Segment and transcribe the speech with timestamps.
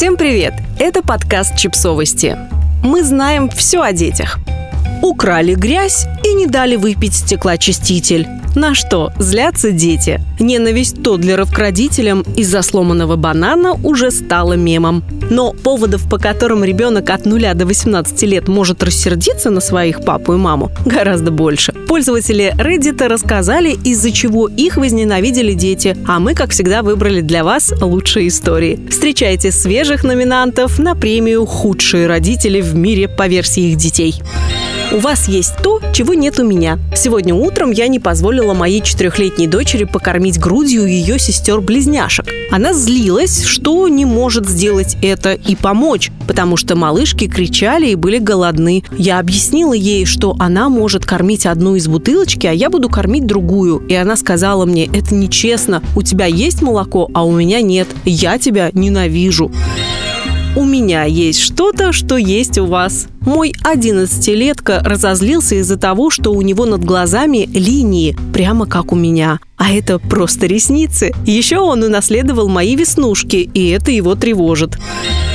[0.00, 0.54] Всем привет!
[0.78, 2.34] Это подкаст «Чипсовости».
[2.82, 4.38] Мы знаем все о детях.
[5.02, 8.26] Украли грязь и не дали выпить стеклоочиститель.
[8.56, 10.20] На что злятся дети?
[10.40, 15.04] Ненависть Тодлеров к родителям из-за сломанного банана уже стала мемом.
[15.30, 20.34] Но поводов, по которым ребенок от 0 до 18 лет может рассердиться на своих папу
[20.34, 21.72] и маму, гораздо больше.
[21.86, 27.72] Пользователи Reddit рассказали, из-за чего их возненавидели дети, а мы, как всегда, выбрали для вас
[27.80, 28.80] лучшие истории.
[28.90, 34.20] Встречайте свежих номинантов на премию «Худшие родители в мире» по версии их детей.
[34.92, 36.76] У вас есть то, чего нет у меня.
[36.96, 42.26] Сегодня утром я не позволила моей четырехлетней дочери покормить грудью ее сестер-близняшек.
[42.50, 48.18] Она злилась, что не может сделать это и помочь, потому что малышки кричали и были
[48.18, 48.82] голодны.
[48.98, 53.86] Я объяснила ей, что она может кормить одну из бутылочки, а я буду кормить другую.
[53.86, 57.86] И она сказала мне, это нечестно, у тебя есть молоко, а у меня нет.
[58.04, 59.52] Я тебя ненавижу.
[60.56, 63.06] У меня есть что-то, что есть у вас.
[63.20, 69.38] Мой 11-летка разозлился из-за того, что у него над глазами линии, прямо как у меня.
[69.56, 71.12] А это просто ресницы.
[71.24, 74.76] Еще он унаследовал мои веснушки, и это его тревожит.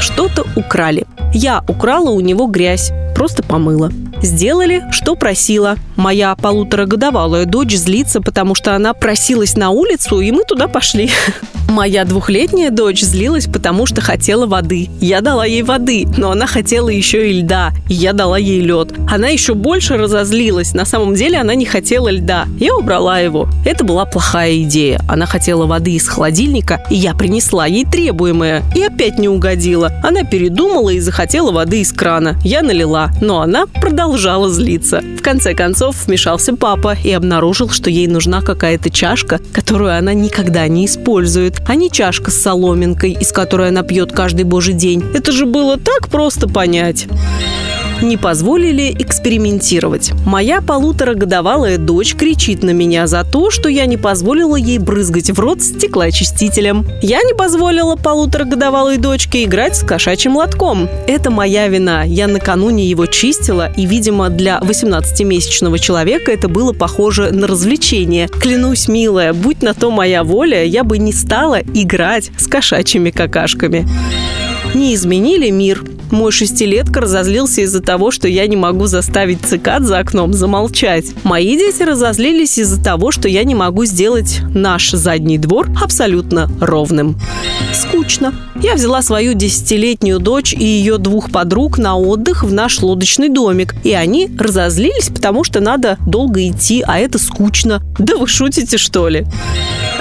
[0.00, 1.04] Что-то украли.
[1.34, 3.92] Я украла у него грязь, просто помыла.
[4.22, 5.76] Сделали, что просила.
[5.96, 11.10] Моя полуторагодовалая дочь злится, потому что она просилась на улицу, и мы туда пошли.
[11.72, 14.90] Моя двухлетняя дочь злилась, потому что хотела воды.
[15.00, 17.72] Я дала ей воды, но она хотела еще и льда.
[17.88, 18.92] И я дала ей лед.
[19.08, 20.74] Она еще больше разозлилась.
[20.74, 22.44] На самом деле она не хотела льда.
[22.60, 23.48] Я убрала его.
[23.64, 25.00] Это была плохая идея.
[25.08, 28.62] Она хотела воды из холодильника, и я принесла ей требуемое.
[28.76, 29.92] И опять не угодила.
[30.02, 32.36] Она передумала и захотела воды из крана.
[32.44, 35.00] Я налила, но она продолжала злиться.
[35.18, 40.68] В конце концов вмешался папа и обнаружил, что ей нужна какая-то чашка, которую она никогда
[40.68, 45.04] не использует а не чашка с соломинкой, из которой она пьет каждый божий день.
[45.14, 47.06] Это же было так просто понять
[48.02, 50.12] не позволили экспериментировать.
[50.26, 55.38] Моя полуторагодовалая дочь кричит на меня за то, что я не позволила ей брызгать в
[55.38, 56.86] рот стеклоочистителем.
[57.00, 60.88] Я не позволила полуторагодовалой дочке играть с кошачьим лотком.
[61.06, 62.02] Это моя вина.
[62.04, 68.28] Я накануне его чистила, и, видимо, для 18-месячного человека это было похоже на развлечение.
[68.28, 73.86] Клянусь, милая, будь на то моя воля, я бы не стала играть с кошачьими какашками.
[74.74, 79.98] Не изменили мир, мой шестилетка разозлился из-за того, что я не могу заставить цикад за
[79.98, 81.06] окном замолчать.
[81.24, 87.18] Мои дети разозлились из-за того, что я не могу сделать наш задний двор абсолютно ровным.
[87.72, 88.34] Скучно.
[88.62, 93.74] Я взяла свою десятилетнюю дочь и ее двух подруг на отдых в наш лодочный домик.
[93.82, 97.82] И они разозлились, потому что надо долго идти, а это скучно.
[97.98, 99.26] Да вы шутите, что ли?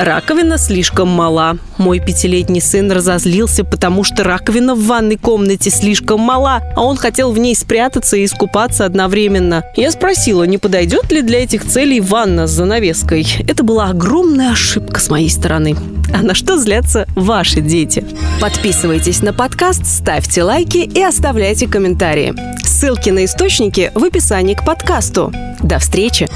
[0.00, 1.58] Раковина слишком мала.
[1.76, 7.32] Мой пятилетний сын разозлился, потому что раковина в ванной комнате слишком мала, а он хотел
[7.32, 9.62] в ней спрятаться и искупаться одновременно.
[9.76, 13.26] Я спросила, не подойдет ли для этих целей ванна с занавеской.
[13.46, 15.76] Это была огромная ошибка с моей стороны.
[16.14, 18.02] А на что злятся ваши дети?
[18.40, 22.34] Подписывайтесь на подкаст, ставьте лайки и оставляйте комментарии.
[22.64, 25.30] Ссылки на источники в описании к подкасту.
[25.62, 26.26] До встречи!